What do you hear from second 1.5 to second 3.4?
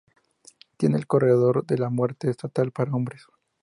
de la muerte estatal para hombres.